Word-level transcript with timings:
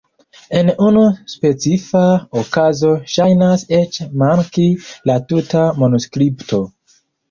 En 0.59 0.69
unu 0.85 1.03
specifa 1.33 2.01
okazo 2.43 2.95
ŝajnas 3.13 3.69
eĉ 3.83 4.03
manki 4.25 4.69
la 5.13 5.23
tuta 5.31 5.71
manuskripto! 5.83 6.69